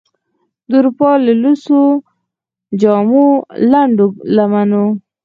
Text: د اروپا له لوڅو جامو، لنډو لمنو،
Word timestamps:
د 0.69 0.71
اروپا 0.79 1.09
له 1.25 1.33
لوڅو 1.41 1.81
جامو، 2.81 3.27
لنډو 3.71 4.07
لمنو، 4.35 4.85